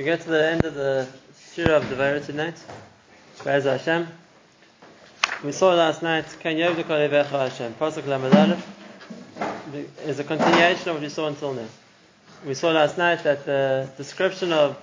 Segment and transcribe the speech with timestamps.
[0.00, 1.06] We get to the end of the
[1.52, 2.60] Shira of the Torah tonight.
[3.44, 4.08] Be'ez Hashem.
[5.44, 7.74] We saw last night, Ken Yov Dekol Hashem.
[7.74, 8.60] Pasuk Lamed
[10.04, 11.68] is a continuation of what we saw until now.
[12.44, 14.76] We saw last night that the description of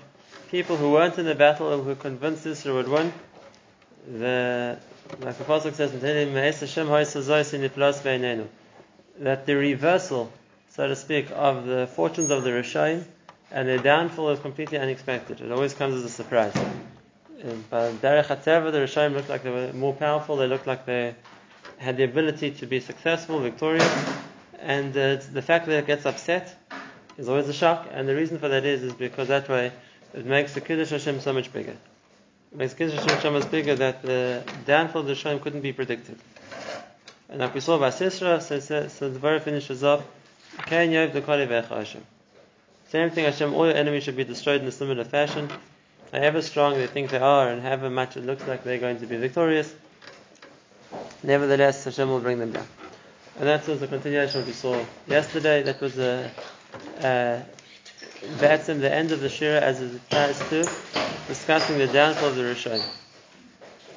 [0.50, 3.12] people who weren't in the battle and who convinced Israel would win,
[4.08, 4.80] the,
[5.20, 5.92] like the Pasuk says
[9.20, 10.32] that the reversal,
[10.70, 13.04] so to speak, of the fortunes of the Rishayim
[13.52, 15.42] and their downfall is completely unexpected.
[15.42, 16.54] It always comes as a surprise.
[17.70, 21.16] But Derech HaTeva, the Rishayim looked like they were more powerful, they looked like they
[21.78, 24.16] had the ability to be successful, victorious,
[24.60, 26.56] and uh, the fact that it gets upset
[27.18, 29.72] is always a shock, and the reason for that is, is because that way
[30.14, 31.76] it makes the Kiddush Hashem so much bigger.
[32.52, 35.74] It makes Kiddush Hashem so much bigger that the downfall of the Rishayim couldn't be
[35.74, 36.18] predicted.
[37.30, 40.04] And like we saw by Sisra, so, so, so the very finishes Yov
[40.68, 42.06] the Hashem.
[42.92, 45.50] Same thing, Hashem, all your enemies should be destroyed in a similar fashion.
[46.12, 49.06] However strong they think they are, and however much it looks like they're going to
[49.06, 49.74] be victorious,
[51.24, 52.68] nevertheless, Hashem will bring them down.
[53.40, 55.64] And that was a continuation of what we saw yesterday.
[55.64, 56.30] That was uh,
[57.02, 57.44] a,
[58.26, 60.70] a the end of the Shira as it applies to
[61.30, 62.84] discussing the downfall of the Rishon.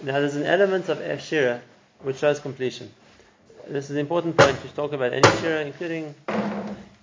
[0.05, 1.61] Now, there's an element of Shira
[2.05, 2.93] which shows completion.
[3.67, 6.15] This is an important point to talk about any Shira, including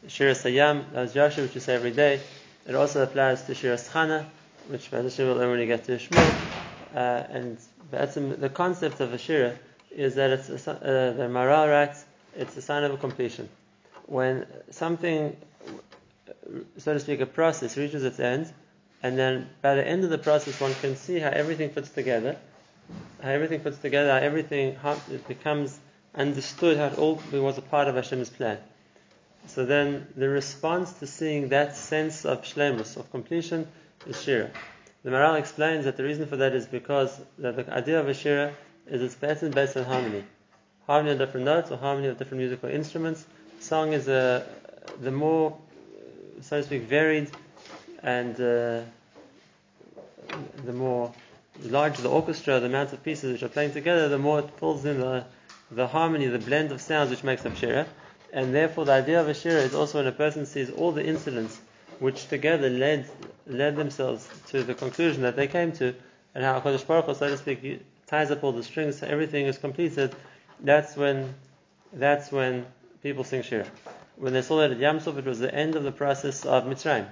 [0.08, 2.20] Shira Sayam, as Joshua, which you say every day.
[2.68, 4.26] It also applies to Shira Schana,
[4.68, 6.36] which Hashem will only get to Shmuel.
[6.94, 7.58] Uh, and
[7.92, 9.56] the concept of a Shira
[9.92, 13.50] is that it's a, uh, the Maharal writes, it's a sign of a completion.
[14.06, 15.36] When something,
[16.78, 18.52] so to speak, a process reaches its end,
[19.04, 22.38] and then by the end of the process, one can see how everything fits together,
[23.22, 25.78] how everything fits together, how everything how it becomes
[26.16, 28.58] understood, how it all was a part of Hashem's plan.
[29.47, 33.67] So then the response to seeing that sense of shlemus, of completion,
[34.08, 34.50] is shira.
[35.03, 38.53] The Maharal explains that the reason for that is because the idea of a shira
[38.88, 40.23] is it's based on harmony.
[40.86, 43.25] Harmony of different notes or harmony of different musical instruments.
[43.59, 44.46] Song is a,
[45.01, 45.57] the more,
[46.41, 47.30] so to speak, varied
[48.03, 48.81] and uh,
[50.66, 51.12] the more
[51.63, 54.85] larger the orchestra, the amount of pieces which are playing together, the more it pulls
[54.85, 55.25] in the,
[55.72, 57.88] the harmony, the blend of sounds which makes up shira
[58.34, 61.06] and therefore the idea of a shira is also when a person sees all the
[61.06, 61.59] incidents
[62.00, 63.08] which together led
[63.46, 65.94] led themselves to the conclusion that they came to,
[66.34, 69.46] and how Hakadosh Baruch Hu, so to speak, ties up all the strings, so everything
[69.46, 70.16] is completed.
[70.59, 71.34] That's when
[71.94, 72.66] that's when
[73.03, 73.68] people sing shira.
[74.16, 77.08] When they saw that at Yamsuf, it was the end of the process of Mitzrayim,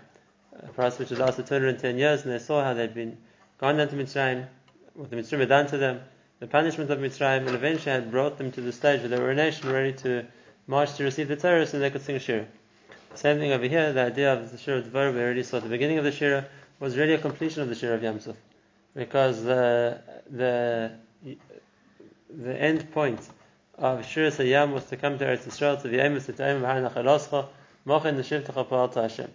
[0.61, 3.17] a process which had lasted 210 years, and they saw how they'd been
[3.57, 4.47] gone down to Mitzrayim,
[4.93, 6.01] what the Mitzrayim had done to them,
[6.39, 9.31] the punishment of Mitzrayim, and eventually had brought them to the stage where they were
[9.31, 10.25] a nation ready to
[10.69, 12.45] march to receive the Torah so they could sing Shira.
[13.15, 15.63] Same thing over here, the idea of the Shira of Dvar, we already saw at
[15.63, 16.45] the beginning of the Shira,
[16.79, 18.35] was really a completion of the Shira of Yamsuf.
[18.95, 19.99] Because the,
[20.29, 20.91] the,
[22.29, 23.19] the end point
[23.79, 27.47] of Shira Sayyam was to come to Eretz Yisrael, to the Emes, to Ta'im, Nachaloscha,
[27.87, 29.31] Mochin, Neshivtecha, Pa'al Hashem.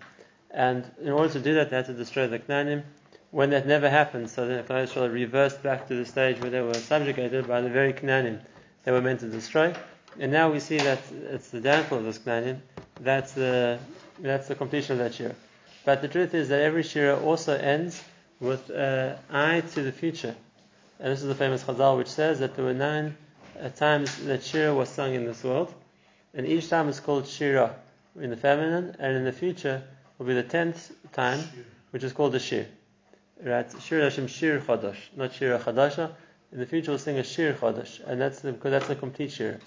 [0.53, 2.85] And in order to do that, they had to destroy the Knanim.
[3.33, 6.61] When that never happened, so then Klal Yisrael reversed back to the stage where they
[6.61, 8.41] were subjugated by the very Knanim
[8.85, 9.75] they were meant to destroy.
[10.19, 12.61] And now we see that it's the downfall of this Knanim.
[13.01, 13.79] That's the
[14.21, 15.35] that's the completion of that shira.
[15.85, 18.03] But the truth is that every shira also ends
[18.41, 20.35] with an eye to the future.
[21.01, 23.17] And this is the famous Chazal which says that there were nine
[23.61, 25.75] uh, times that shira was sung in this world,
[26.33, 27.75] and each time is called shira
[28.21, 29.83] in the feminine, and in the future
[30.19, 31.41] will be the tenth time,
[31.91, 32.67] which is called the shir.
[33.43, 33.67] Right?
[33.83, 36.13] Shir Hashem Shir Chadash, not Shir Chadasha.
[36.53, 39.33] In the future we'll sing a Shir Chadash, and that's the, because that's the complete
[39.33, 39.59] shir.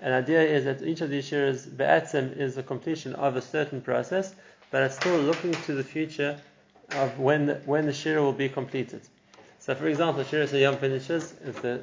[0.00, 3.80] The idea is that each of these shiras, be'atzim, is the completion of a certain
[3.80, 4.34] process,
[4.70, 6.40] but it's still looking to the future
[6.92, 9.02] of when the, when the shira will be completed.
[9.58, 11.80] So, for example, Shira Sayyam finishes, it's the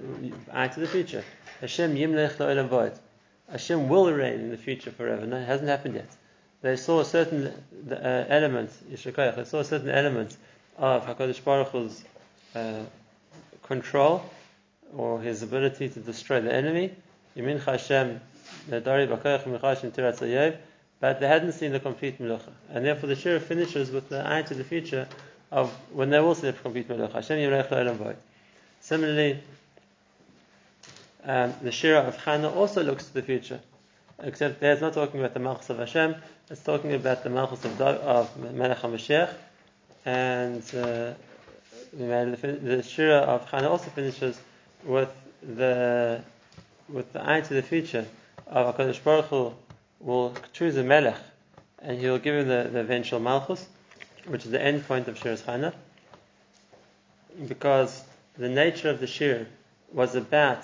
[0.51, 1.23] eye to the future.
[1.61, 2.93] Hashem yimlech la'olam void.
[3.51, 5.25] Hashem will reign in the future forever.
[5.25, 6.09] No, it hasn't happened yet.
[6.61, 7.53] They saw a certain
[7.91, 10.35] uh, element, Yishakayach, they saw a certain element
[10.77, 12.03] of HaKadosh Baruch Hu's
[12.55, 12.81] uh,
[13.61, 14.23] control
[14.95, 16.95] or his ability to destroy the enemy,
[17.37, 18.21] Hashem,
[20.99, 22.51] but they hadn't seen the complete Melucha.
[22.69, 25.07] And therefore the Shira finishes with the eye to the future
[25.51, 28.15] of when they will see the complete Yirech
[28.81, 29.39] Similarly,
[31.23, 33.59] um, the Shira of Chana also looks to the future.
[34.19, 36.15] Except there it's not talking about the Malchus of Hashem,
[36.49, 39.33] it's talking about the Malchus of, of Melech HaMashiach.
[40.05, 41.13] And uh,
[41.93, 44.39] the, the Shira of Chana also finishes
[44.83, 45.13] with
[45.43, 46.23] the
[46.89, 48.05] with the eye to the future
[48.47, 49.53] of HaKadosh Baruch Hu
[49.99, 51.17] will choose a melech
[51.81, 53.67] and he will give him the, the eventual malchus.
[54.27, 55.73] which is the end point of Shir's Chana,
[57.47, 58.03] because
[58.37, 59.47] the nature of the Shir
[59.93, 60.63] was about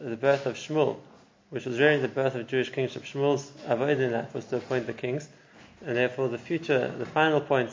[0.00, 0.96] the birth of Shmuel,
[1.50, 3.04] which was really the birth of Jewish kingship.
[3.04, 5.28] Shmuel's avoid that was to appoint the kings,
[5.84, 7.70] and therefore the future, the final point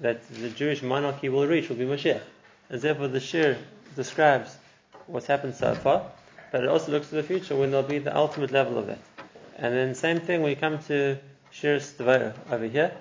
[0.00, 2.20] that the Jewish monarchy will reach will be Mashiach.
[2.68, 3.56] And therefore the Shir
[3.96, 4.56] describes
[5.06, 6.10] what's happened so far,
[6.54, 9.00] but it also looks to the future when there'll be the ultimate level of that.
[9.58, 11.18] And then same thing when you come to
[11.52, 12.92] Shiras Devorah over here,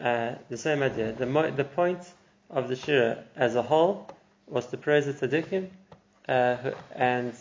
[0.00, 1.12] uh, the same idea.
[1.12, 1.98] The, mo- the point
[2.48, 4.08] of the Shir as a whole
[4.46, 5.68] was to praise the tzaddikim
[6.30, 7.34] uh, and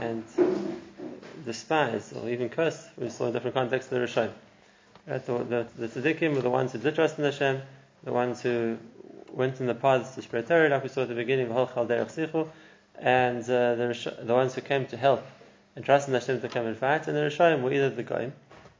[0.00, 0.24] and
[1.46, 2.88] despise or even curse.
[2.98, 4.32] We saw in different contexts the Rishon.
[5.06, 5.24] Right?
[5.24, 7.62] The, the, the tzaddikim were the ones who did trust in Hashem,
[8.02, 8.78] the ones who
[9.32, 11.86] went in the paths to spread Torah, like we saw at the beginning of Hol
[11.86, 12.48] Chal
[12.98, 15.24] and uh, the, the ones who came to help
[15.76, 18.32] and trust in Hashem to come and fight, and the Rishayim were either the Goyim,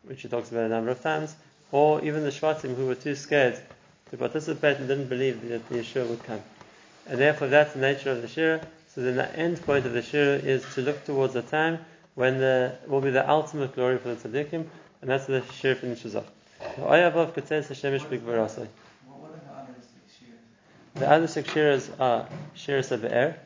[0.04, 1.34] which he talks about a number of times,
[1.72, 3.58] or even the Shvatim who were too scared
[4.10, 6.40] to participate and didn't believe that the Yeshua would come.
[7.06, 8.66] And therefore that's the nature of the Shira.
[8.94, 11.80] So then the end point of the Shira is to look towards a time
[12.14, 14.64] when the will be the ultimate glory for the tzaddikim,
[15.00, 16.30] and that's the Shira finishes off.
[20.94, 23.36] The other six shiras are shiras of uh, air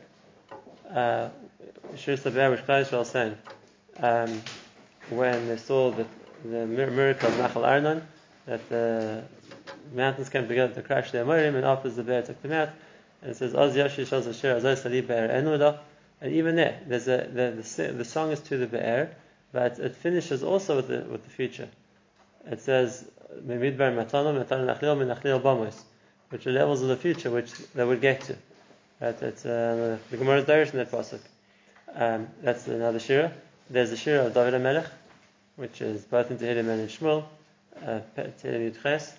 [0.88, 3.36] which Klal Yisrael sang
[3.98, 4.42] um,
[5.10, 6.06] when they saw the,
[6.44, 8.06] the miracle of Nachal Arnon,
[8.46, 9.24] that the
[9.94, 12.70] mountains came together to crash the Morim, and after the bear took them out,
[13.22, 15.78] and it says, Oz Yashi Shaz Asher Azay Sali Be'er Enuda,
[16.20, 19.14] and even there, there's a, the, the, the song is to the Be'er,
[19.52, 21.68] but it finishes also with the, with the future.
[22.46, 23.08] It says,
[23.44, 25.82] Memidbar Matanom, Matanom Nachlil, Menachlil Bamos
[26.30, 28.36] which are levels of the future which they would get to.
[29.00, 29.16] Right?
[29.18, 31.20] That's uh, the Gemara's Darish in that pasuk.
[31.94, 33.32] Um, that's another shira.
[33.70, 34.86] There's the shira of David Melech,
[35.56, 37.24] which is both in Tehillim and in Shmuel.
[37.76, 39.12] Uh, Tehillim Yudches,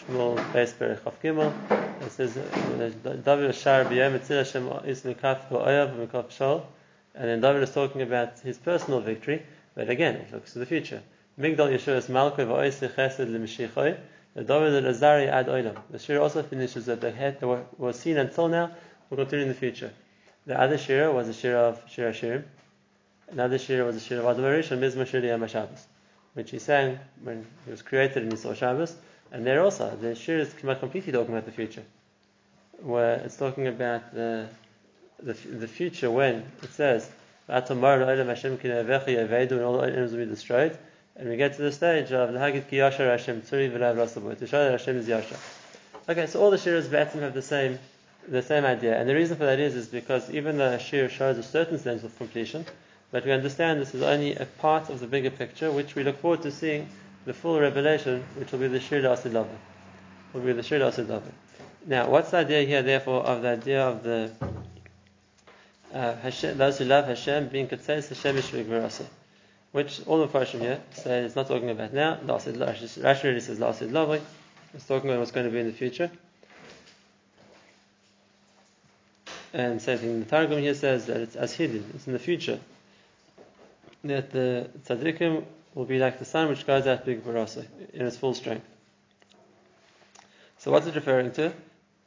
[0.00, 1.52] Shmuel Beis Berich of Gimel.
[2.02, 2.92] It says uh,
[3.24, 6.64] David Shar B'Yom Etzil Hashem Is Mikaf B'Oyav Mikaf Shol.
[7.14, 9.42] And then David is talking about his personal victory,
[9.74, 11.02] but again, it looks to the future.
[11.38, 13.98] Migdal Yeshua is Malkov Oisli Chesed L'Mashiachoi.
[14.34, 15.76] The David al-Azari ad Oilam.
[15.90, 18.72] The shira also finishes that the head that was seen until now
[19.08, 19.92] will continue in the future.
[20.46, 22.44] The other shir was the shir of Shir Hashirim.
[23.30, 25.84] Another shir was the shir of Advarish and Mizma Shir Yom Shabbos,
[26.34, 28.94] which he sang when he was created and he saw Shabbos.
[29.32, 31.82] And there also, the shir is completely talking about the future,
[32.80, 34.48] where it's talking about the
[35.22, 37.08] the, the future when it says,
[37.48, 38.06] and all the
[39.82, 40.78] items will be destroyed.
[41.16, 44.64] And we get to the stage of Lahagid Ki Yashar Hashem Tzuri V'Lav to show
[44.64, 45.38] that Hashem is Yashar.
[46.08, 47.78] Okay, so all the shiras Batim have the same
[48.28, 48.98] the same idea.
[48.98, 52.04] And the reason for that is is because even though a shows a certain sense
[52.04, 52.64] of completion,
[53.10, 56.18] but we understand this is only a part of the bigger picture, which we look
[56.18, 56.88] forward to seeing
[57.24, 61.08] the full revelation, which will be the shir Asid Will be the shir Asid
[61.86, 64.32] Now, what's the idea here, therefore, of the idea of the
[65.94, 69.06] uh, Hashem, those who love Hashem being Ketzeis Hashem Yishvig
[69.72, 72.16] which all the Farshim here say it's not talking about now.
[72.16, 74.20] Rashi really says Lasid Lavoi.
[74.72, 76.10] It's talking about what's going to be in the future.
[79.56, 82.60] And same thing, the Targum here says that it's as hidden, it's in the future.
[84.04, 85.44] That the tzaddikim
[85.74, 87.64] will be like the sun which goes out big barasa
[87.94, 88.66] in its full strength.
[90.58, 91.54] So what's it referring to?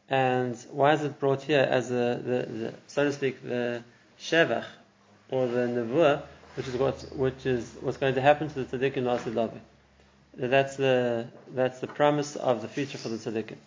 [0.09, 3.83] And why is it brought here as a, the, the so to speak, the
[4.19, 4.65] shevach
[5.31, 6.21] or the nevuah
[6.53, 9.59] which is what which is what's going to happen to the tzaddikim Lavi.
[10.35, 13.57] That's the that's the promise of the future for the tzaddikim.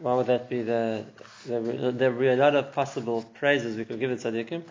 [0.00, 0.62] Why would that be?
[0.62, 1.04] The,
[1.46, 4.62] the there would be a lot of possible praises we could give the tzaddikim.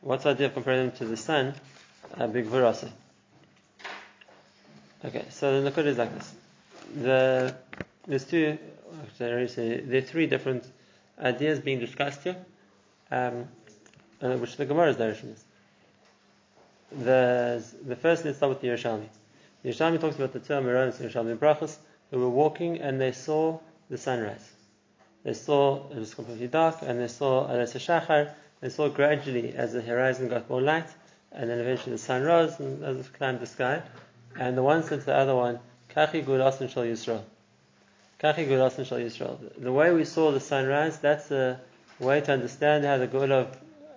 [0.00, 1.54] What's the idea of comparing them to the sun?
[2.16, 2.90] Uh, big virasa.
[5.04, 6.34] Okay, so the Nakud is like this.
[7.02, 7.54] The
[8.06, 8.58] there's two.
[9.02, 10.64] Actually, there are three different
[11.18, 12.36] ideas being discussed here,
[13.10, 13.46] um,
[14.20, 15.44] uh, which the Gemara is direction is
[16.92, 19.06] the the first let's start with the Yerushalmi.
[19.62, 21.76] The Yerushalmi talks about the two Amironis, Yerushalmi Brachas,
[22.10, 23.58] who were walking and they saw
[23.88, 24.49] the sunrise.
[25.22, 28.30] They saw it was completely dark, and they saw Alas Shachar.
[28.60, 30.88] They saw gradually as the horizon got more light,
[31.32, 33.82] and then eventually the sun rose and as it climbed the sky.
[34.38, 35.58] And the one said to the other one,
[35.94, 37.22] Kachi Gulasin Shal Yisrael.
[38.20, 39.38] Kachi Gulasin Shal Yisrael.
[39.62, 41.60] The way we saw the sunrise, that's a
[41.98, 43.56] way to understand how the Gula of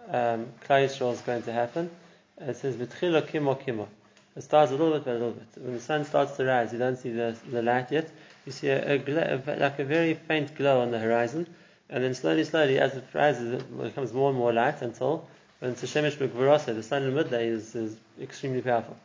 [0.09, 1.89] um, Klal Yisrael is going to happen
[2.37, 3.87] it says v'tchila kimo kimo.
[4.35, 5.47] It starts a little bit by a little bit.
[5.57, 8.09] When the sun starts to rise, you don't see the, the light yet.
[8.45, 11.47] You see a, a like a very faint glow on the horizon,
[11.89, 15.27] and then slowly, slowly, as it rises, it becomes more and more light until
[15.59, 16.17] when shemesh
[16.65, 18.97] the sun in midday is, is extremely powerful.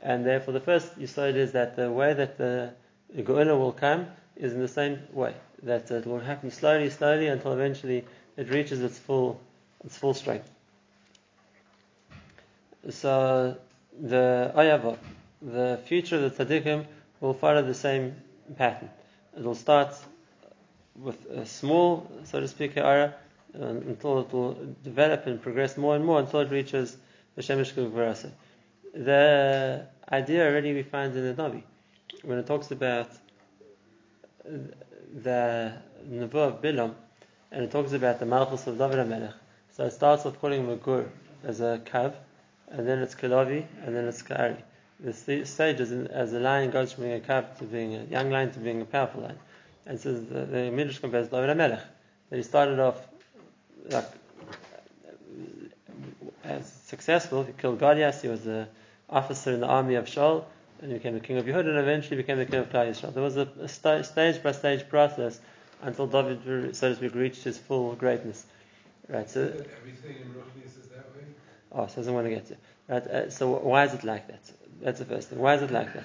[0.00, 2.72] And therefore, the first you saw it is that the way that the
[3.16, 4.06] Geula will come
[4.36, 5.34] is in the same way.
[5.62, 8.04] that it will happen slowly, slowly until eventually
[8.36, 9.40] it reaches its full,
[9.84, 10.48] its full strength.
[12.90, 13.56] So
[14.00, 14.96] the ayava,
[15.42, 16.86] the future of the tzaddikim
[17.20, 18.14] will follow the same
[18.56, 18.90] pattern.
[19.36, 19.94] It will start
[20.96, 23.12] with a small, so to speak, ayah,
[23.54, 26.96] until it will develop and progress more and more until it reaches
[27.36, 28.30] the Shemesh Gvarasa.
[28.94, 31.62] The idea already we find in the Navi
[32.22, 33.10] when it talks about
[34.44, 35.72] the
[36.08, 36.94] Nebuah of Bilam
[37.52, 39.34] and it talks about the Malchus of David HaMelech.
[39.72, 41.06] So it starts off calling him a gur
[41.44, 42.14] as a kav,
[42.68, 44.56] and then it's kalavi, and then it's ka'ari.
[45.00, 48.50] The stages as a lion goes from being a kav to being a young lion
[48.52, 49.38] to being a powerful lion.
[49.86, 51.82] And so the, the Midrash compares David HaMelech,
[52.30, 52.96] that he started off
[53.90, 54.06] like
[56.44, 57.44] as successful.
[57.44, 58.22] He killed Goliath.
[58.22, 58.66] He was an
[59.08, 60.44] officer in the army of Shaul,
[60.80, 63.14] and he became the king of Yehuda, and eventually became the king of Klal Yisrael.
[63.14, 65.40] There was a, a st- stage by stage process
[65.82, 68.44] until David, so to speak, reached his full greatness.
[69.08, 69.28] Right.
[69.30, 71.24] So everything in Ruchnius is that way.
[71.72, 72.56] Oh, so doesn't want to get to.
[72.88, 73.06] Right.
[73.06, 74.40] Uh, so why is it like that?
[74.80, 75.38] That's the first thing.
[75.38, 76.04] Why is it like that?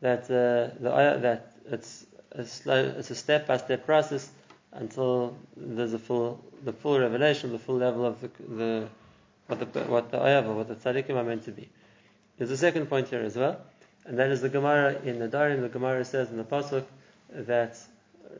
[0.00, 4.30] That uh, the that it's a slow, it's a step by step process
[4.72, 8.88] until there's a full, the full revelation, the full level of the, the
[9.46, 11.68] what the what the ayava, what the tzaddikim are meant to be.
[12.38, 13.60] There's a second point here as well,
[14.06, 15.60] and that is the Gemara in Nedarim.
[15.60, 16.84] The Gemara says in the pasuk
[17.30, 17.76] that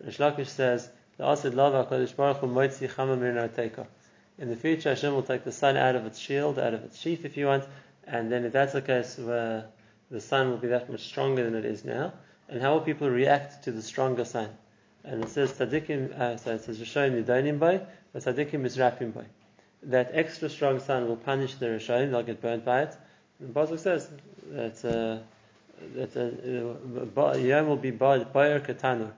[0.04, 3.86] Rish Lakish says the Asid Lava Kodesh Baruch Moitzi Chama
[4.38, 6.98] In the future, Hashem will take the sun out of its shield, out of its
[6.98, 7.64] sheath, if you want,
[8.12, 9.64] and then if that's the case, where
[10.10, 12.12] the sun will be that much stronger than it is now,
[12.48, 14.50] and how will people react to the stronger sun?
[15.02, 17.80] And it says tzaddikim, uh, so it says Rishonim Nidonim by,
[18.12, 19.24] but tzaddikim is rapim by.
[19.84, 22.96] That extra strong sun will punish the Rishonim; they'll get burnt by it.
[23.40, 24.10] And the pasuk says
[24.50, 25.22] that uh,
[25.96, 29.10] that uh, Yom will be Bayer Katanu.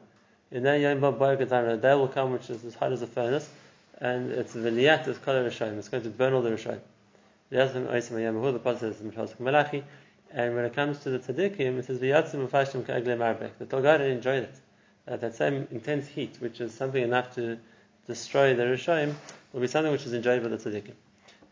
[0.53, 3.51] And then Yom Katanu, a day will come which is as hot as a furnace,
[3.99, 5.79] and it's the Niyat is Kol Rishonim.
[5.79, 6.81] It's going to burn all the Rishonim.
[7.55, 9.85] The Malachi.
[10.33, 13.51] And when it comes to the tzaddikim, it says v'yatzim ka'egle marbek.
[13.61, 14.55] The Tolgada enjoyed it.
[15.07, 17.59] Uh, that same intense heat, which is something enough to
[18.09, 19.15] destroy the Rishoim,
[19.53, 20.95] will be something which is enjoyed by the tzaddikim.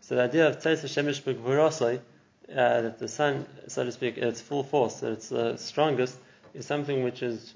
[0.01, 2.01] So the idea of Tzais Shemesh B'Gvurosoi,
[2.51, 6.19] uh, that the sun, so to speak, at its full force, that it's the strongest,
[6.53, 7.55] is something which is,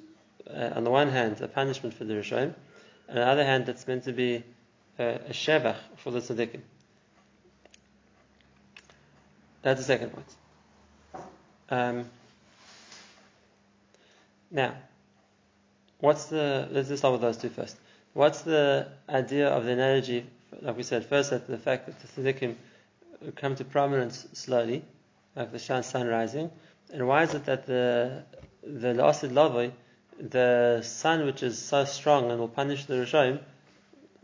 [0.49, 2.55] uh, on the one hand, a punishment for the Rishoim,
[3.09, 4.45] and on the other hand, it's meant to be
[5.01, 6.61] a, a shevach for the tzaddikim.
[9.67, 11.27] That's the second point.
[11.71, 12.05] Um,
[14.49, 14.77] now,
[15.99, 16.69] what's the?
[16.71, 17.77] Let's just start with those two first.
[18.13, 20.25] What's the idea of the analogy?
[20.63, 22.55] Like we said, first that the fact that the tzaddikim
[23.35, 24.85] come to prominence slowly,
[25.35, 26.49] like the sun rising,
[26.93, 28.23] and why is it that the
[28.63, 29.73] the lasid lavoi,
[30.21, 33.41] the sun which is so strong and will punish the rishonim,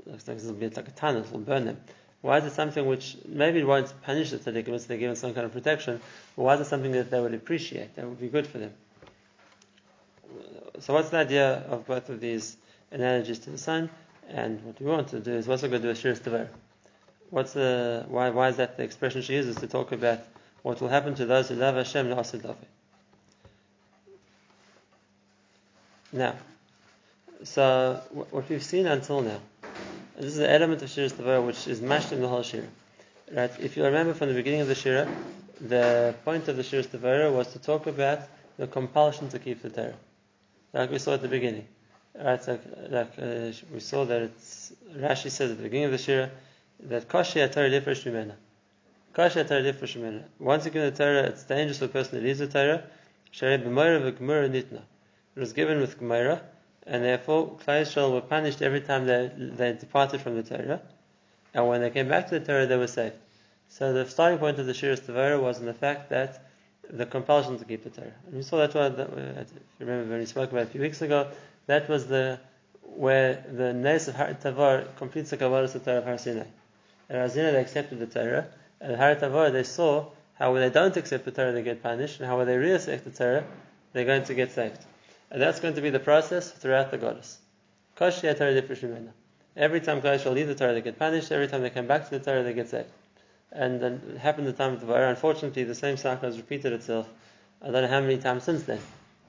[0.07, 1.79] looks like it'll be like a tunnel, it will burn them.
[2.23, 5.35] Why is it something which maybe it won't punish the tzaddikim, it's they're given some
[5.35, 6.01] kind of protection,
[6.37, 8.73] but why is it something that they would appreciate, that would be good for them?
[10.79, 12.57] So what's the idea of both of these
[12.93, 13.91] analogies to the sun?
[14.29, 16.49] And what we want to do is what's going to do a Shiras Devorah?
[17.31, 20.21] What's the why why is that the expression she uses to talk about
[20.63, 22.57] what will happen to those who love Hashem la'asid love
[26.13, 26.37] Now,
[27.43, 29.52] so what we've seen until now and
[30.17, 32.67] this is an element of Shiras Torah which is mashed in the whole Shira.
[33.33, 33.51] Right?
[33.61, 35.09] If you remember from the beginning of the Shira,
[35.61, 38.21] the point of the Shiras Torah was to talk about
[38.59, 39.95] the compulsion to keep the Torah.
[40.73, 41.67] Like we saw at the beginning.
[42.15, 42.47] Right?
[42.47, 46.31] Like, like uh, we saw that it's, Rashi says at the beginning of the Shira
[46.85, 48.35] that Kashi Torah differs Mimena.
[49.15, 50.25] Kashi Torah.
[50.39, 52.85] Once you give the Torah, it's dangerous for the person that leaves the Torah.
[53.33, 54.83] Sharei b'moira v'gmura nitna.
[55.35, 56.43] It was given with Gemara,
[56.87, 60.81] and therefore Klal were punished every time they, they departed from the Torah,
[61.55, 63.15] and when they came back to the Torah, they were saved.
[63.69, 66.47] So the starting point of the Shiras Devorah was in the fact that
[66.91, 68.13] the compulsion to keep the Torah.
[68.27, 70.67] And we saw that one, that, uh, if you remember when we spoke about a
[70.67, 71.29] few weeks ago,
[71.67, 72.39] that was the
[72.83, 76.45] where the Nes of Har Tavor completes the Kabbalah of Torah of Har Sinai.
[77.09, 78.47] At Har Sinai they accepted the Torah,
[78.81, 81.83] and at Har Tavor they saw how when they don't accept the Torah they get
[81.83, 83.45] punished, and how when they reaccept the Torah
[83.93, 84.79] they're going to get saved.
[85.33, 87.39] And that's going to be the process throughout the goddess.
[87.99, 91.33] Every time Klal Yisrael leave the Torah, they get punished.
[91.33, 92.91] Every time they come back to the Torah, they get saved.
[93.51, 95.09] And then happened the time of the Vayra.
[95.09, 97.09] Unfortunately, the same cycle has repeated itself.
[97.63, 98.81] I don't know how many times since then.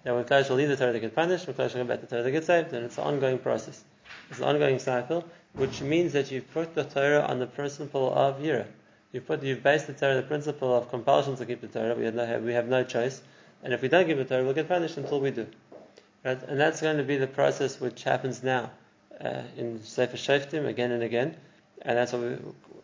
[0.04, 1.48] That when Klal Yisrael leave the Torah, they get punished.
[1.48, 2.74] When Klal Yisrael come back to the Torah, they get saved.
[2.74, 3.82] And it's an ongoing process.
[4.30, 8.40] It's an ongoing cycle, which means that you've put the Torah on the principle of
[8.40, 8.66] Yira.
[9.14, 11.96] You've put, you've based the Torah on the principle of compulsion to keep the Torah.
[11.96, 13.22] We have no, we have no choice.
[13.64, 15.48] And if we don't give the Torah, we'll get punished until we do.
[16.24, 16.42] Right?
[16.44, 18.72] And that's going to be the process which happens now
[19.20, 21.36] uh, in Sefer Shoftim again and again.
[21.82, 22.38] And that's what we,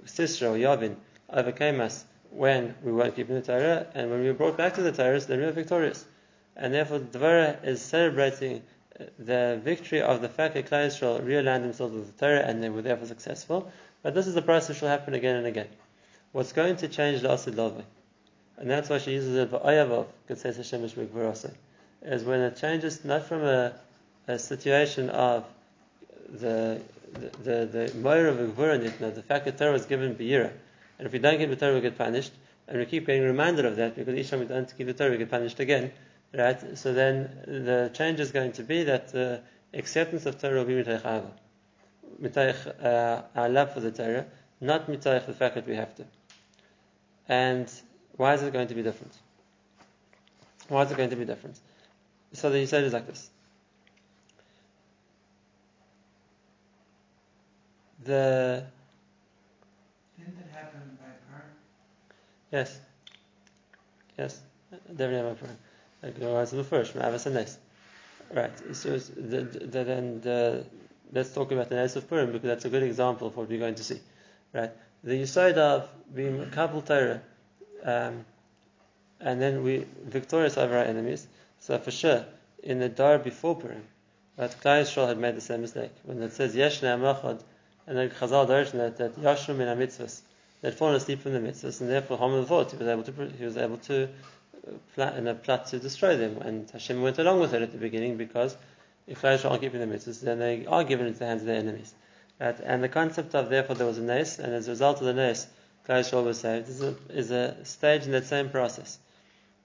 [0.05, 0.95] Sisra or Yavin
[1.29, 4.81] overcame us when we weren't keeping the Torah, and when we were brought back to
[4.83, 6.05] the Torah, then we were victorious.
[6.55, 8.61] And therefore, the Dvara is celebrating
[8.99, 12.61] uh, the victory of the fact that Klal Yisrael realigned themselves with the Torah and
[12.61, 13.71] they were therefore successful.
[14.03, 15.67] But this is the process which will happen again and again.
[16.31, 17.83] What's going to change the Asid Lavai?
[18.57, 20.95] And that's why she uses it for Ayavov, says Hashem is
[22.01, 23.73] when it changes not from a,
[24.27, 25.45] a situation of
[26.29, 26.81] the
[27.13, 28.79] the the, Moira of Gvura
[29.15, 30.51] the fact that Torah was given Beira,
[30.97, 32.31] and if we don't give the Torah, we get punished,
[32.67, 35.11] and we keep getting reminded of that because each time we don't give the Torah,
[35.11, 35.91] we get punished again,
[36.33, 36.77] right?
[36.77, 39.41] So then the change is going to be that the
[39.73, 41.31] acceptance of Torah will be Mitaych
[42.21, 44.25] Mitaych uh, our love for the Torah,
[44.61, 46.05] not Mitaych the fact that we have to.
[47.27, 47.71] And
[48.17, 49.13] why is it going to be different?
[50.67, 51.59] Why is it going to be different?
[52.33, 53.29] So the Yisrael is like this.
[58.03, 58.63] The
[60.17, 61.49] Didn't it happen by Purim?
[62.51, 62.79] yes,
[64.17, 64.39] yes,
[64.95, 65.57] definitely a Purim.
[66.01, 67.57] Like the was the first Avos and Nes.
[68.33, 68.51] Right.
[68.75, 70.65] So the, the, then the,
[71.11, 73.59] let's talk about the Nes of Purim because that's a good example of what we're
[73.59, 73.99] going to see.
[74.53, 74.71] Right.
[75.03, 77.21] The Yisrael of being Kabul Torah,
[77.83, 78.25] um,
[79.19, 81.27] and then we victorious over our enemies.
[81.61, 82.25] So for sure,
[82.63, 83.83] in the Dar before Purim,
[84.37, 87.41] that Klal Yisrael had made the same mistake when it says Yesh Machad,
[87.85, 90.21] and then Chazal Darsh that that Yashrum min mitzvahs,
[90.61, 93.43] they'd fallen asleep from the mitzvahs, and therefore Haman thought he was able to he
[93.43, 97.41] was able to uh, plot in a plot to destroy them, and Hashem went along
[97.41, 98.55] with it at the beginning because
[99.05, 101.47] if Klal Yisrael are keeping the mitzvahs, then they are given into the hands of
[101.47, 101.93] their enemies.
[102.39, 102.57] Right?
[102.61, 105.13] And the concept of therefore there was a nes, and as a result of the
[105.13, 105.45] nes,
[105.85, 108.97] Klal Yisrael was saved, is a, is a stage in that same process.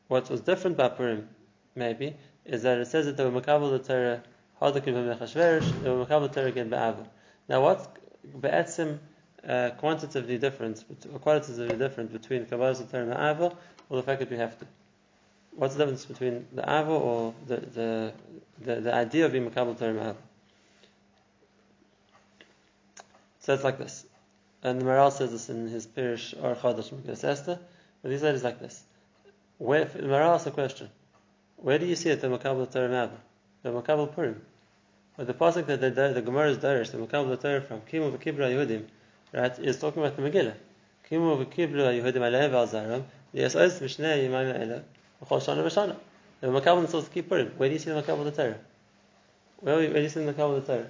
[0.09, 1.29] What was different about Purim
[1.75, 4.23] maybe, is that it says that they were makabel the Torah
[4.61, 7.07] hadakim b'mechashverish, they were makabel the Torah again ba'ava.
[7.49, 7.87] Now what's
[8.41, 8.99] be'etzim
[9.49, 13.57] uh, quantitatively different, or qualitatively different between kabbalah the Torah and ava,
[13.89, 14.67] or the fact that we have to?
[15.57, 18.13] What's the difference between the ava or the the,
[18.61, 20.17] the, the idea of being makabel Torah and?
[23.41, 24.07] So it's like this.
[24.63, 27.59] And the Maharal says this in his Pirish or Megillas Esther,
[28.01, 28.83] but he said it's like this.
[29.59, 30.89] Where, the Maharal asks a question.
[31.65, 33.17] Where do you see it, the Makabal Torah Mabba?
[33.63, 34.39] The Makabal Purim.
[35.17, 38.83] But the pasuk that the, the is Darish, the Makabal Torah from Kimu v'Kibra Yehudim,
[39.33, 40.53] right, is talking about the Megillah.
[41.11, 44.83] Kimu v'Kibra Yehudim Alev al Zaram, Yes Ois Mishnei Yimayim Ela,
[45.25, 45.97] V'chol Shana V'Shana.
[46.43, 47.53] The Makabal themselves keep Purim.
[47.57, 48.59] Where do you see the Makabal Torah?
[49.61, 50.89] Where, where do you see the Makabal Torah?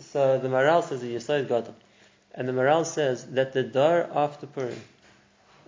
[0.00, 1.74] So the Maharal says the Yesod Gadol.
[2.34, 4.80] And the Maharal says that the Dar after Purim,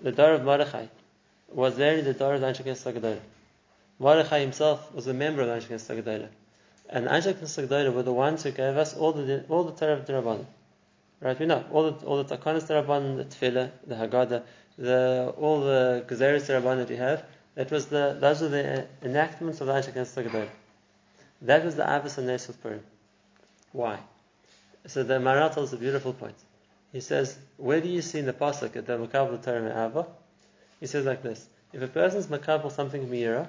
[0.03, 0.87] the Dar of Mordechai,
[1.53, 3.21] was there in the Dar of the Anshe Knesset Hagdolah.
[3.99, 6.29] Mordechai himself was a member of the Anshe Knesset.
[6.89, 9.95] And the Anshe Knesset were the ones who gave us all the all the Torah
[9.95, 10.45] of the Rabban.
[11.21, 14.43] Right, we know all the all the Takanas Rabban, the Tefillah, the Haggadah,
[14.79, 17.25] the all the Gezeres Rabban that we have.
[17.55, 20.49] That was the those were the enactments of the Anshe Knesset.
[21.43, 22.83] That was the Avos and Nes Purim.
[23.73, 23.99] Why?
[24.87, 26.35] So the Maharal tells a beautiful point.
[26.93, 30.07] He says, where do you see in the pasuk at the Makabel Torah Ava?
[30.81, 33.49] He says like this: If a person's makabel something mira,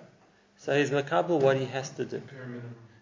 [0.57, 2.21] so he's makabel what he has to do.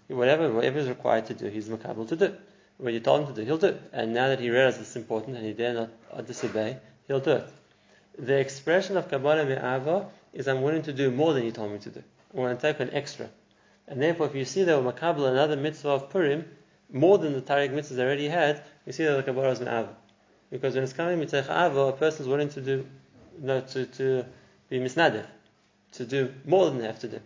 [0.08, 2.36] Whatever whatever is required to do, he's makabel to do.
[2.78, 3.78] What you told him to do, he'll do.
[3.92, 7.50] And now that he realizes it's important and he dare not disobey, he'll do it.
[8.18, 11.80] The expression of Kabbalah Me'ava is I'm willing to do more than you told me
[11.80, 12.04] to do.
[12.34, 13.30] I want to take an extra.
[13.88, 16.46] And therefore, if you see that Makabal another mitzvah of Purim,
[16.92, 19.96] more than the Tariq mitzvahs already had, you see that the Kabbalah is Me'ava.
[20.52, 22.86] Because when it's coming Mitzvah a person is willing to do,
[23.38, 24.26] no, to, to
[24.70, 25.26] be misnadev,
[25.94, 27.20] to do more than they have to do.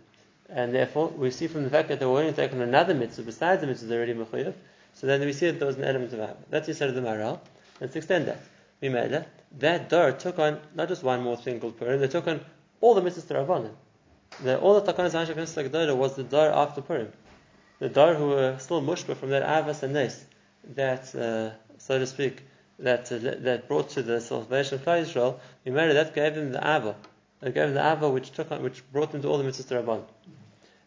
[0.48, 2.94] And therefore, we see from the fact that they were willing to take on another
[2.94, 4.54] mitzvah besides the mitzvah they're already mechuyev,
[4.94, 6.36] so then we see that there was an element of Ava.
[6.50, 7.40] That's the side of the Maharal.
[7.80, 8.40] Let's extend that.
[8.80, 9.28] We made that.
[9.58, 12.40] That Dar took on not just one more thing called Purim, they took on
[12.80, 13.72] all the mitzvahs to Rabbanan.
[14.42, 17.12] The, all the Takanas Hashak Knesset was the Dar after Purim.
[17.78, 20.24] The Dar who were still mushba from that Avas and Nes,
[20.74, 22.42] that, uh, so to speak,
[22.78, 26.34] that uh, that brought to the salvation of Klal Israel, we made it, that gave
[26.34, 26.96] them the Ava.
[27.40, 29.68] That gave them the Ava which took on, which brought them to all the mitzvahs
[29.68, 30.04] to Rabbanan.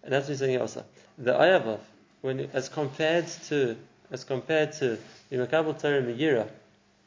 [0.03, 0.85] And that's what he's saying here also.
[1.17, 1.79] The Ayavav,
[2.21, 3.75] when as compared to
[4.11, 4.97] as compared to
[5.29, 6.47] the Makabal Torah Megira,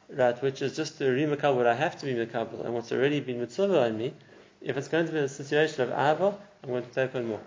[0.09, 3.19] right, which is just to remakabel what I have to be makabel and what's already
[3.19, 4.13] been mitzvah on me,
[4.61, 7.41] if it's going to be a situation of ava, I'm going to take on more.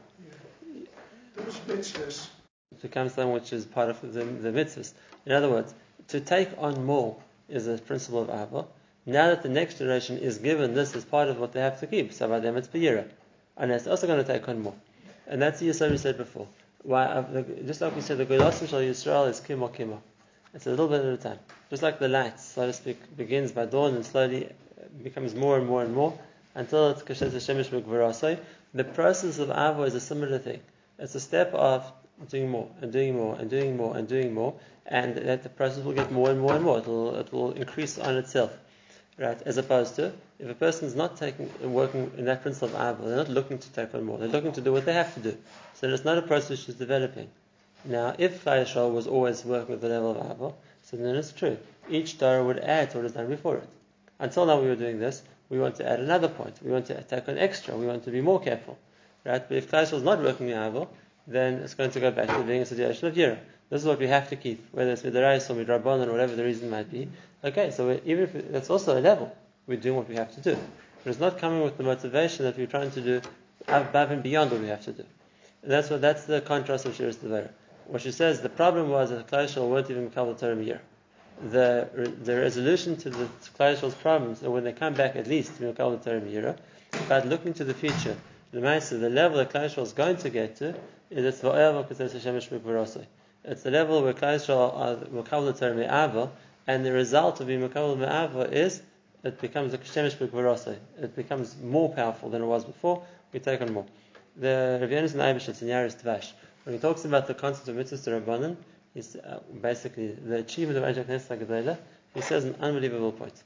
[1.36, 2.28] Mitzvahs,
[2.72, 4.92] It becomes something which is part of the, the mitzvahs.
[5.26, 5.74] In other words,
[6.08, 7.16] to take on more
[7.48, 8.66] is a principle of ava.
[9.06, 11.86] Now that the next generation is given this as part of what they have to
[11.86, 13.06] keep, so by them it's biyira.
[13.56, 14.74] And it's also going to take on more.
[15.26, 16.48] And that's the Yisrael we said before.
[16.82, 20.02] Why, uh, just like we said, the Golasim Shal Yisrael is kimo kimo.
[20.54, 21.38] It's a little bit at a time.
[21.70, 24.50] Just like the light, so to speak, begins by dawn and slowly
[25.02, 26.18] becomes more and more and more
[26.54, 28.38] until it's Kashet Mikvarasai.
[28.74, 30.60] The process of Avo is a similar thing.
[30.98, 31.90] It's a step of
[32.28, 34.54] doing more and doing more and doing more and doing more,
[34.86, 36.78] and that the process will get more and more and more.
[36.78, 38.52] It will, it will increase on itself.
[39.18, 39.40] Right?
[39.42, 43.06] As opposed to if a person is not taking working in that principle of Avo,
[43.06, 44.18] they're not looking to take on more.
[44.18, 45.36] They're looking to do what they have to do.
[45.74, 47.28] So it's not a process which is developing.
[47.84, 51.56] Now, if Chayashal was always working with the level of Avo, so then it's true.
[51.88, 53.68] Each Torah would add to what is done before it.
[54.18, 56.58] Until now we were doing this, we want to add another point.
[56.62, 57.76] We want to attack on extra.
[57.76, 58.78] We want to be more careful.
[59.24, 59.46] Right?
[59.48, 60.88] But if Chayashal is not working in Avo,
[61.26, 63.38] then it's going to go back to being a situation of Yira.
[63.70, 66.44] This is what we have to keep, whether it's Midarais or Midrabanan or whatever the
[66.44, 67.08] reason might be.
[67.42, 69.34] Okay, so even if that's also a level,
[69.66, 70.56] we're doing what we have to do.
[71.02, 73.20] But it's not coming with the motivation that we're trying to do
[73.68, 75.04] above and beyond what we have to do.
[75.62, 77.50] And that's what that's the contrast of Shiras Devorah.
[77.86, 80.80] What she says, the problem was that Klai won't even Kabbalah Torah year.
[81.50, 81.88] The,
[82.22, 86.20] the resolution to the Klai problems, when they come back at least to Kabbalah Torah
[86.20, 86.56] Yira,
[87.06, 88.16] about looking to the future,
[88.54, 90.74] the Maisa, the level that Klai is going to get to,
[91.10, 91.42] is it's
[93.44, 96.30] It's the level where Klai are Kabbalah Torah
[96.66, 98.80] and the result of being Makabal Me'ava is
[99.22, 100.76] it becomes a Shemesh B'Kvarosai.
[101.00, 103.02] It becomes more powerful than it was before.
[103.32, 103.86] We take on more.
[104.36, 106.30] The Rav Yonis Naibish, it's in Yaaros Dvash.
[106.64, 108.56] When he talks about the concept of mitzvah Rabbanan,
[108.94, 111.76] he's uh, basically the achievement of Ajak Gedela,
[112.14, 113.42] he says an unbelievable point.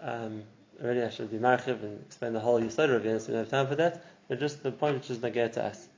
[0.00, 0.42] Um,
[0.82, 3.50] already I should be marchiv and explain the whole Yisod of Yonis, we don't have
[3.50, 5.88] time for that, but just the point which is Nagaya to us.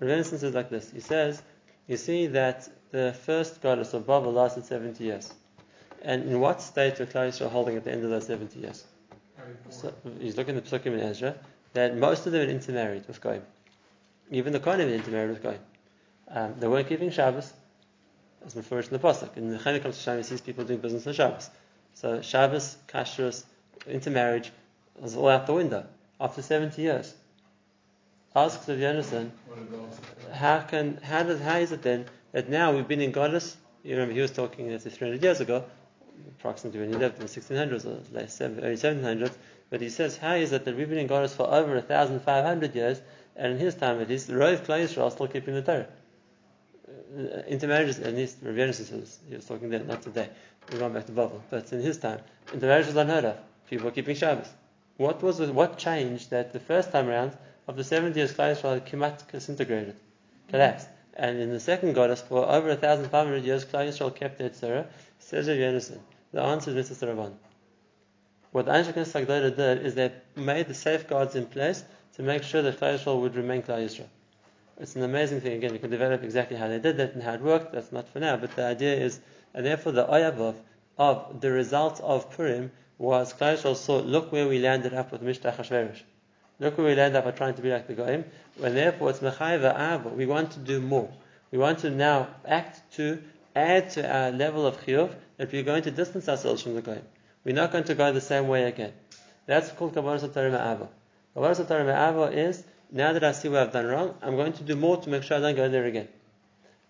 [0.00, 1.42] Yonis says like this, he says,
[1.88, 5.32] you see that the first goddess of Babel lasted 70 years.
[6.02, 8.84] And in what state were Klal Yisrael holding at the end of those 70 years?
[9.70, 11.34] So, he's looking at the Psukim in Ezra,
[11.72, 13.42] that most of them had intermarried with Goyim.
[14.30, 15.60] Even the Kohanim had intermarried with Goyim.
[16.28, 17.52] Um, they weren't keeping Shabbos,
[18.44, 19.36] as referred in the Pasuk.
[19.36, 21.50] And the Chayim comes to Shabbos, he sees people doing business on Shabbos.
[21.94, 23.44] So Shabbos, Kashrus,
[23.86, 24.52] intermarriage
[25.00, 25.86] was all out the window
[26.20, 27.14] after 70 years.
[28.36, 29.30] Asks Rav Yonason,
[30.32, 33.56] how can how does how is it then that now we've been in Goddess?
[33.82, 35.64] You remember he was talking let's 300 years ago,
[36.38, 39.32] approximately when he lived in the 1600s or late early 1700s.
[39.70, 43.00] But he says, how is it that we've been in Goddess for over 1,500 years,
[43.36, 45.86] and in his time at least, the Rov Klal Yisrael still keeping the Torah?
[46.88, 50.28] Uh, intermarriages, at least Rav was, he was talking then, not today.
[50.70, 51.42] We're going back to Babel.
[51.50, 52.20] But in his time,
[52.52, 53.38] intermarriage was unheard of.
[53.68, 54.48] People were keeping Shabbos.
[54.96, 57.36] What was what changed that the first time around
[57.68, 59.94] of the 70 years Klal Yisrael had disintegrated,
[60.48, 60.88] collapsed?
[61.14, 64.86] And in the second goddess, for over 1,500 years, Klal Yisrael kept their Tzara.
[65.18, 65.98] Says Rav Yonason,
[66.32, 67.34] the answer is Mitzvah Rabban.
[68.52, 72.62] What the Anshe Sagdara did is they made the safeguards in place to make sure
[72.62, 74.06] that Klal Yisrael would remain Klal Yisrael.
[74.78, 75.52] It's an amazing thing.
[75.52, 77.72] Again, we can develop exactly how they did that and how it worked.
[77.72, 78.36] That's not for now.
[78.36, 79.20] But the idea is,
[79.52, 80.54] and therefore the Oyabov
[80.96, 85.20] of the result of Purim was Klal Yisrael saw, look where we landed up with
[85.20, 86.02] Mishtach Hashverish.
[86.60, 88.24] Look where we landed up by trying to be like the Goyim.
[88.62, 90.08] And therefore it's Mechayva Ava.
[90.08, 91.08] We want to do more.
[91.52, 93.22] We want to now act to
[93.54, 97.04] add to our level of chiyuv that we're going to distance ourselves from the Goyim.
[97.44, 98.92] We're not going to go the same way again.
[99.46, 100.88] That's called Kabbalah Satar Ma'ava.
[101.34, 104.64] Kabbalah Satar Ma'ava is, now that I see what I've done wrong, I'm going to
[104.64, 106.08] do more to make sure I don't go there again.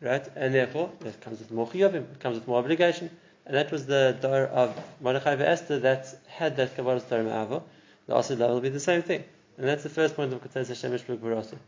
[0.00, 0.26] Right?
[0.34, 3.10] And therefore, that comes with more chiyuvim, it comes with more obligation.
[3.46, 7.62] And that was the door of Mordechai Esther that had that Kabbalah Satar Ma'ava.
[8.06, 9.24] The Asid will be the same thing.
[9.58, 11.58] And that's the first point of Ketes Hashem Ishbuk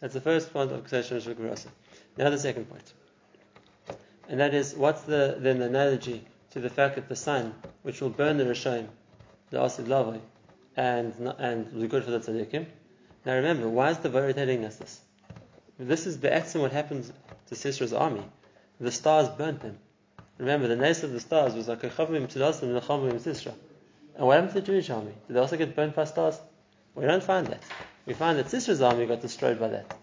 [0.00, 1.66] That's the first point of Ketes Hashem Ishbuk
[2.16, 2.94] Now the second point.
[4.28, 8.00] And that is, what's the then the analogy to the fact that the sun, which
[8.00, 8.88] will burn the Rishayim,
[9.50, 10.20] the Asid Lavai,
[10.76, 12.64] and, and will be good for the Tzaddikim.
[13.26, 15.00] Now remember, why is the Torah telling us this?
[15.78, 17.12] This is the action what happens
[17.48, 18.24] to Sisera's army.
[18.80, 19.78] The stars burnt them.
[20.38, 23.52] Remember, the name of the stars was like a chavim tzedasim and a chavim Sisra.
[24.16, 25.12] And what happened to the Jewish army?
[25.26, 26.38] Did they also get burnt by stars?
[26.98, 27.62] We don't find that.
[28.06, 29.94] We find that Sisra's army got destroyed by that.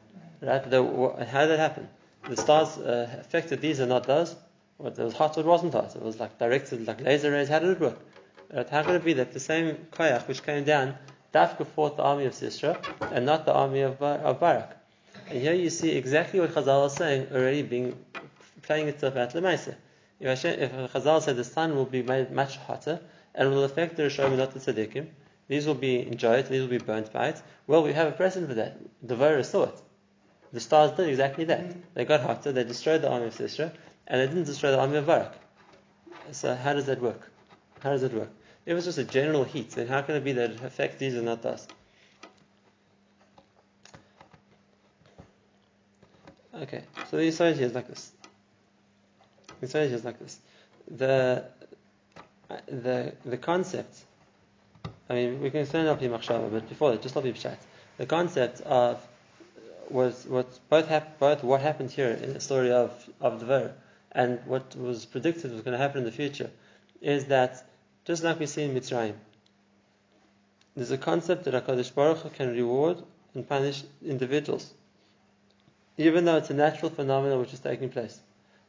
[0.41, 0.69] Right?
[0.69, 0.81] The,
[1.29, 1.89] how did that happen?
[2.29, 4.36] The stars uh, affected these and not those.
[4.77, 5.95] What was hot, it wasn't hot.
[5.95, 7.49] It was like directed like laser rays.
[7.49, 7.99] How did it work?
[8.53, 8.69] Right?
[8.69, 10.95] How could it be that the same koyach which came down,
[11.34, 12.81] Dafka fought the army of Sisra
[13.12, 14.77] and not the army of, Bar- of Barak?
[15.29, 17.97] And here you see exactly what Chazal is saying already being
[18.62, 19.75] playing itself out Lemaisa.
[20.19, 23.01] If, if Chazal said the sun will be made much hotter
[23.34, 25.08] and will affect the Rishonim, not the Tzaddikim,
[25.47, 27.41] these will be enjoyed, these will be burnt by it.
[27.67, 28.77] Well, we have a precedent for that.
[29.03, 29.81] The virus saw it.
[30.53, 31.75] The stars did exactly that.
[31.93, 33.71] They got hotter, they destroyed the army of Sisra,
[34.08, 35.34] and they didn't destroy the army of Barak.
[36.31, 37.31] So how does that work?
[37.81, 38.29] How does it work?
[38.65, 41.13] If it's just a general heat, then how can it be that it affects these
[41.13, 41.67] and not us?
[46.55, 48.12] Okay, so the Yisrael is like this.
[49.60, 50.39] The Yisrael is like this.
[50.89, 51.45] The
[52.67, 54.05] the the concept.
[55.10, 57.60] I mean, we can explain up machshava, but before that, just up chat.
[57.98, 59.06] The concept of
[59.89, 62.91] was what both hap- both what happened here in the story of
[63.22, 63.72] of Devar
[64.12, 66.50] and what was predicted was going to happen in the future
[67.02, 67.63] is that
[68.06, 69.13] just like we see in Mitzrayim,
[70.76, 74.74] there's a concept that Hakadosh Baruch Hu can reward and punish individuals,
[75.98, 78.20] even though it's a natural phenomenon which is taking place.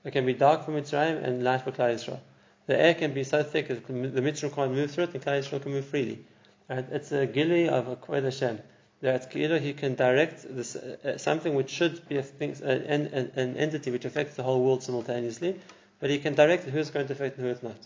[0.05, 2.21] It can be dark for Mitzrayim and light for Klal Yisrael.
[2.67, 5.39] The air can be so thick that the Mitzrayim can't move through it, and Klal
[5.39, 6.25] Yisrael can move freely.
[6.69, 6.85] Right?
[6.91, 8.59] It's a gili of a Kvod Hashem.
[9.03, 13.33] That Kira, he can direct this, uh, something which should be thing, uh, an, an,
[13.37, 15.61] an, entity which affects the whole world simultaneously,
[16.01, 17.77] but he can direct who's going to affect and who's not.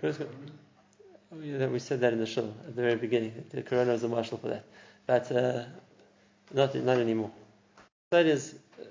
[0.00, 0.30] Who's going,
[1.32, 3.44] oh, yeah, we said that in the show at the very beginning.
[3.50, 4.64] The corona was a marshal for that,
[5.06, 5.64] but uh,
[6.54, 7.32] not not anymore.
[8.12, 8.84] The is, uh,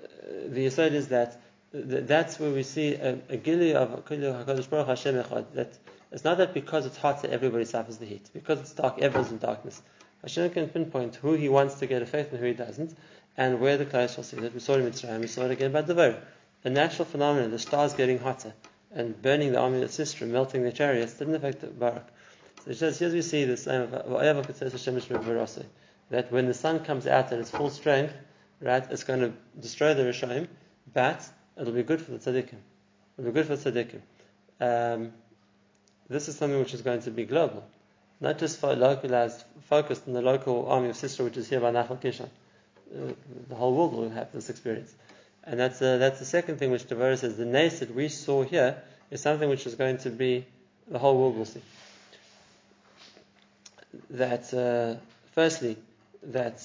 [0.48, 1.40] the aside is that
[1.72, 5.46] that's where we see a, a gili of Hakadosh Baruch Hashem Echad.
[5.54, 5.78] That
[6.10, 8.28] it's not that because it's hot that everybody suffers the heat.
[8.32, 9.80] Because it's dark, everyone's in darkness.
[10.22, 12.94] Hashem can pinpoint who He wants to get a faith and who He doesn't,
[13.36, 14.52] and where the Klal shall see that.
[14.54, 15.20] We saw it in Mitzrayim.
[15.20, 16.18] We saw it again by Devar.
[16.64, 18.52] A natural phenomenon, the stars getting hotter
[18.94, 22.06] and burning the army of Sisera, melting the chariots, didn't affect the Barak.
[22.64, 23.90] So it says, here we see the uh, same
[26.10, 28.14] that when the sun comes out at its full strength,
[28.60, 30.46] right, it's going to destroy the Rishaim,
[30.92, 31.26] but
[31.58, 32.58] it'll be good for the tzaddikim.
[33.18, 34.00] It'll be good for the tzaddikim.
[34.60, 35.12] Um,
[36.08, 37.64] this is something which is going to be global,
[38.20, 41.72] not just for localized, focused on the local army of Sisera, which is here by
[41.72, 42.28] Nachal Kishon.
[42.94, 43.12] Uh,
[43.48, 44.94] the whole world will have this experience.
[45.44, 47.36] And that's, uh, that's the second thing which Devorah says.
[47.36, 50.44] The nace that we saw here is something which is going to be,
[50.88, 51.62] the whole world will see.
[54.10, 55.00] That, uh,
[55.32, 55.76] firstly,
[56.24, 56.62] that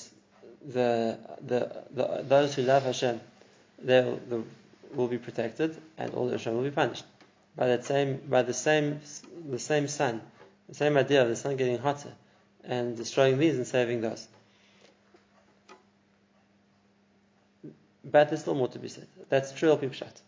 [0.66, 3.20] the, the, the, those who love Hashem,
[3.82, 4.18] they
[4.94, 7.06] will be protected, and all the Hashem will be punished
[7.56, 9.02] by that same by the same
[9.50, 10.22] the same sun,
[10.70, 12.14] the same idea of the sun getting hotter
[12.64, 14.28] and destroying these and saving those.
[18.04, 19.08] But there's still more to be said.
[19.30, 20.22] That's true of Pipshat.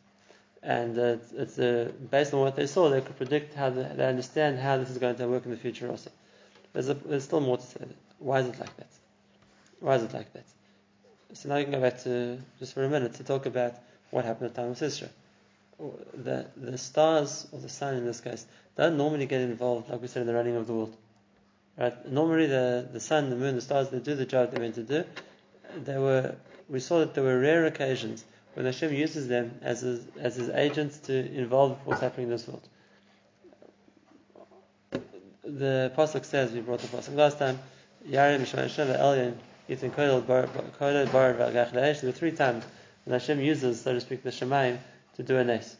[0.61, 4.05] And uh, it's, uh, based on what they saw, they could predict how the, they
[4.05, 6.11] understand how this is going to work in the future also.
[6.73, 7.85] There's, a, there's still more to say.
[8.19, 8.89] Why is it like that?
[9.79, 10.45] Why is it like that?
[11.33, 13.75] So now you can go back to just for a minute to talk about
[14.11, 15.09] what happened at the time of Sisera
[15.81, 18.45] oh, the the stars or the sun in this case
[18.79, 20.95] don't normally get involved, like we said, in the running of the world.
[21.77, 22.09] Right?
[22.09, 24.83] Normally, the the sun, the moon, the stars, they do the job they're meant to
[24.83, 25.03] do.
[25.75, 26.35] There were
[26.69, 30.49] we saw that there were rare occasions when Hashem uses them as his, as his
[30.49, 32.67] agents to involve what's happening in this world.
[35.43, 37.59] The pasuk says we brought the pasuk last time.
[38.07, 42.63] Yarim Elyon Bar Bar There were three times
[43.09, 44.77] when Hashem uses, so to speak, the Shemaim
[45.15, 45.75] to do a nes.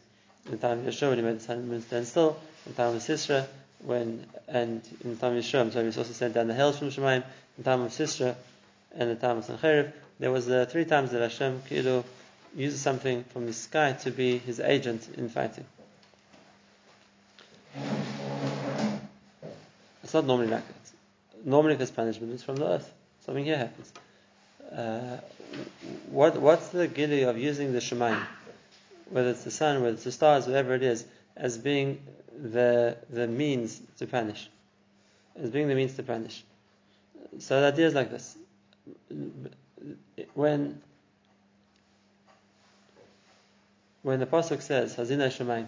[0.46, 2.36] In the time of Yeshua, when he made the sun and moon stand still.
[2.66, 3.46] In the time of Sisra,
[3.84, 6.80] when and in the time of Yeshua, so he was also sent down the hails
[6.80, 7.18] from Shemaim.
[7.18, 7.24] In
[7.58, 8.34] the time of Sisra,
[8.96, 12.02] and the time of Sancheriv, there was uh, three times that Hashem Kilu
[12.56, 15.66] uses something from the sky to be his agent in fighting.
[20.02, 21.44] It's not normally like that.
[21.44, 22.92] Normally, there's punishment, it's from the earth.
[23.24, 23.92] Something here happens.
[24.74, 25.18] Uh,
[26.10, 28.20] what what's the gili of using the Shemaim?
[29.10, 31.04] whether it's the sun, whether it's the stars, whatever it is,
[31.36, 32.00] as being
[32.36, 34.48] the the means to punish.
[35.40, 36.44] As being the means to punish.
[37.38, 38.36] So the idea is like this.
[40.34, 40.80] When
[44.02, 45.66] when the Pasuk says, Hazina Shemaim,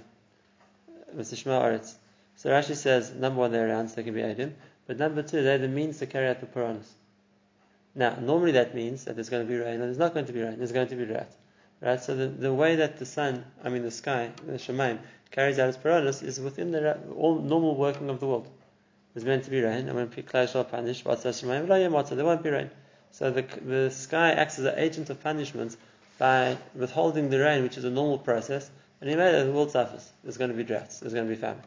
[1.37, 1.95] Shema Aretz,
[2.37, 4.53] so Rashi says, number one, they're around, so they can be Adim,
[4.87, 6.91] but number two, they're the means to carry out the Puranas.
[7.95, 10.33] Now, normally that means that there's going to be rain, and there's not going to
[10.33, 11.31] be rain, there's going to be drought.
[11.81, 12.01] Right?
[12.01, 14.99] So the, the way that the sun, I mean the sky, the Shemaim,
[15.31, 18.49] carries out its piranhas is within the all normal working of the world.
[19.15, 22.71] There's meant to be rain, and when Klai shall punish, there won't be rain.
[23.11, 25.77] So the, the sky acts as an agent of punishment
[26.19, 30.11] by withholding the rain, which is a normal process, and he made the world suffers.
[30.23, 31.63] There's going to be droughts, there's going to be famine.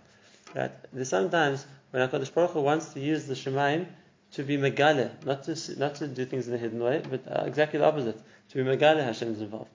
[0.56, 0.72] Right?
[0.92, 3.86] There's sometimes when HaKadosh Baruch Hu wants to use the Shemaim
[4.36, 7.46] to be Megale, not to, not to do things in a hidden way, but uh,
[7.46, 8.22] exactly the opposite.
[8.50, 9.70] To be Megale, Hashem is involved.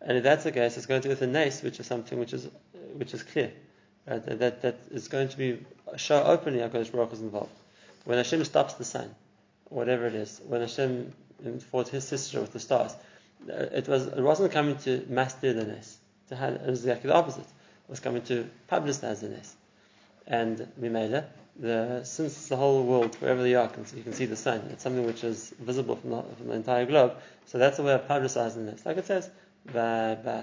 [0.00, 2.18] And if that's the case, it's going to be with a nace, which is something
[2.18, 2.48] which is
[2.94, 3.52] which is clear.
[4.06, 4.24] Right?
[4.24, 5.64] That, that, that is going to be
[5.96, 7.50] show openly HaKadosh Baruch is involved.
[8.04, 9.14] When Hashem stops the sun,
[9.68, 11.12] whatever it is, when Hashem
[11.70, 12.92] fought his sister with the stars,
[13.48, 15.98] uh, it was it wasn't coming to master the nace.
[16.30, 17.42] It was exactly the opposite.
[17.42, 19.54] It was coming to publicize the nace.
[20.26, 21.24] And Mimela,
[21.58, 24.68] the since the whole world, wherever you are, you can see the sun.
[24.70, 27.16] It's something which is visible from the, from the entire globe.
[27.46, 28.86] So that's a way of publicizing this.
[28.86, 29.28] Like it says,
[29.66, 30.42] by by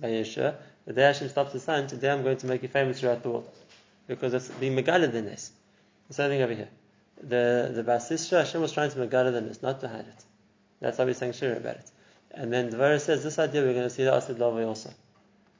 [0.00, 0.54] by Yeshua,
[0.86, 3.30] the day Hashem stops the sun, today I'm going to make you famous throughout the
[3.30, 3.50] world.
[4.06, 5.50] Because it's being Megala the Nes.
[6.08, 6.68] The same thing over here.
[7.20, 10.24] The the Basisra, Hashem was trying to Megala the Nes, not to hide it.
[10.80, 11.90] That's how we're saying Shira about it.
[12.30, 14.90] And then the verse says this idea we're going to see the Asid Lava also.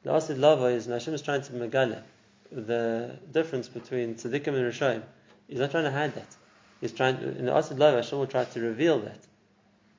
[0.05, 2.03] The Asid Lava is Hashem is trying to Megala
[2.51, 5.03] the difference between Tzaddikim and Rishoim.
[5.49, 6.37] He's not trying to hide that.
[6.81, 9.19] He's trying to, in the Asid Lava, Hashem will try to reveal that.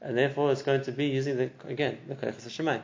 [0.01, 2.81] And therefore it's going to be using the again the Koyachas Hashemayim.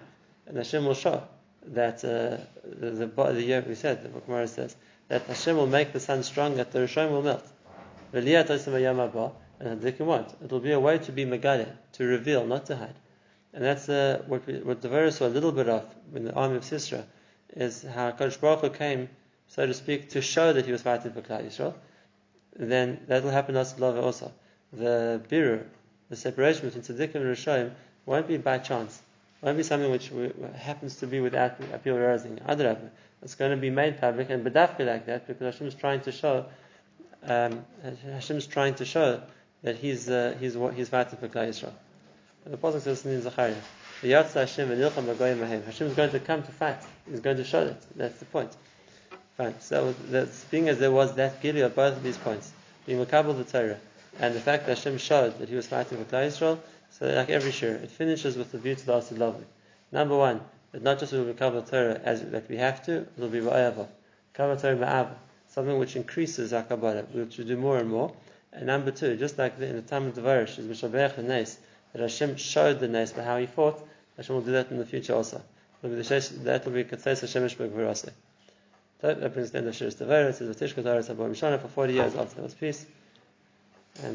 [0.48, 1.24] And Hashem will show
[1.68, 4.76] that uh, the, the, year we said, the book Gemara says,
[5.08, 7.48] that Hashem will make the sun strong, that the Rishon will melt.
[8.12, 8.32] And the
[9.92, 10.36] Tzaddikim won't.
[10.44, 12.96] It will be a way to be Megale, to reveal, not to hide.
[13.54, 16.34] And that's uh, what, we, what the verse saw a little bit of in the
[16.34, 17.06] army of Sisra,
[17.56, 19.10] is how Kadosh Baruch Hu came,
[19.48, 21.74] so to speak, to show that he was fighting for Klal Yisrael.
[22.56, 24.32] Then that will happen Lava also.
[24.74, 25.64] The birur,
[26.10, 27.72] the separation between Tzaddikim and Rishayim,
[28.06, 29.02] won't be by chance.
[29.42, 30.12] It won't be something which
[30.56, 32.40] happens to be without people realizing.
[32.46, 36.02] Other it's going to be made public and bedafka like that because Hashem is trying
[36.02, 36.46] to show.
[37.24, 37.66] Um,
[38.12, 39.22] Hashem is trying to show
[39.64, 41.74] that he's uh, he's he's fighting for Klal Yisrael.
[42.46, 43.56] And the pasuk says in Zechariah,
[44.02, 46.78] Hashem Hashem is going to come to fight.
[47.10, 47.82] He's going to show that.
[47.98, 48.56] That's the point.
[49.38, 49.60] Fine.
[49.60, 52.52] So the being as there was that gili of both of these points,
[52.86, 53.78] being Makabal the Torah,
[54.20, 56.58] and the fact that Hashem showed that he was fighting for Klal Yisrael,
[56.90, 59.44] so like every shir, it finishes with the view to the Asid Lovely.
[59.92, 60.40] Number one,
[60.72, 63.42] that not just will be the Torah as that we have to, it will be
[63.42, 63.88] Ba'ayava.
[64.34, 65.16] Kabbalah Torah Ma'ava.
[65.50, 68.14] Something which increases our Kabbalah, which we do more and more.
[68.54, 71.58] And number two, just like in the time of the Varish, is Mishabech the Nes,
[71.92, 74.86] that Hashem showed the Nes by how he fought, Hashem will do that in the
[74.86, 75.42] future also.
[75.82, 78.12] That will be Katzes Hashem Ishbek.
[79.06, 80.30] That brings the end of Shiras Devorah.
[80.30, 82.86] It says, V'tishka Torah Sabor Mishana for 40 years after there was peace.
[84.04, 84.14] And